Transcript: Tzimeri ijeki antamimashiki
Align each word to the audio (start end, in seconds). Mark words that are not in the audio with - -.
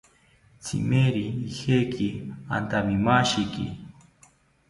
Tzimeri 0.61 1.25
ijeki 1.47 2.09
antamimashiki 2.55 3.65